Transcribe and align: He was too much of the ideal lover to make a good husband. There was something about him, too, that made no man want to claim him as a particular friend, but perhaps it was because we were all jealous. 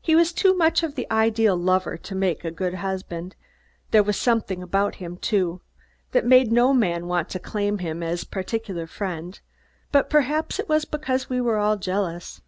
He 0.00 0.14
was 0.14 0.32
too 0.32 0.54
much 0.56 0.84
of 0.84 0.94
the 0.94 1.10
ideal 1.10 1.56
lover 1.56 1.96
to 1.96 2.14
make 2.14 2.44
a 2.44 2.50
good 2.52 2.74
husband. 2.74 3.34
There 3.90 4.04
was 4.04 4.16
something 4.16 4.62
about 4.62 4.94
him, 5.02 5.16
too, 5.16 5.62
that 6.12 6.24
made 6.24 6.52
no 6.52 6.72
man 6.72 7.08
want 7.08 7.28
to 7.30 7.40
claim 7.40 7.78
him 7.78 8.00
as 8.00 8.22
a 8.22 8.26
particular 8.26 8.86
friend, 8.86 9.40
but 9.90 10.08
perhaps 10.10 10.60
it 10.60 10.68
was 10.68 10.84
because 10.84 11.28
we 11.28 11.40
were 11.40 11.58
all 11.58 11.76
jealous. 11.76 12.40